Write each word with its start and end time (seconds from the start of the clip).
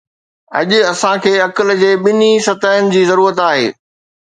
اڄ 0.59 0.69
اسان 0.93 1.15
کي 1.23 1.33
عقل 1.47 1.67
جي 1.83 1.91
ٻنهي 2.03 2.31
سطحن 2.49 2.91
جي 2.97 3.03
ضرورت 3.13 3.37
آهي 3.49 3.65